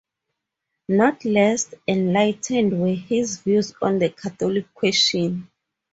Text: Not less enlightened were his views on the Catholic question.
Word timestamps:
Not 0.89 1.23
less 1.25 1.75
enlightened 1.87 2.81
were 2.81 2.95
his 2.95 3.37
views 3.37 3.75
on 3.83 3.99
the 3.99 4.09
Catholic 4.09 4.73
question. 4.73 5.51